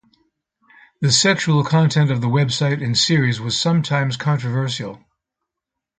[1.01, 5.05] The sexual content of the website and series was sometimes controversial.